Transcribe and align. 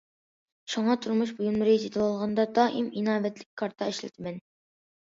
شۇڭا 0.73 0.95
تۇرمۇش 1.03 1.33
بۇيۇملىرى 1.41 1.75
سېتىۋالغاندا 1.85 2.49
دائىم 2.59 2.89
ئىناۋەتلىك 2.91 3.53
كارتا 3.65 3.93
ئىشلىتىمەن. 3.95 4.47